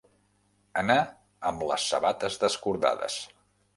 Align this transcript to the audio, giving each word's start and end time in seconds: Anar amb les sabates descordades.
Anar 0.83 0.95
amb 1.49 1.61
les 1.73 1.85
sabates 1.93 2.39
descordades. 2.45 3.19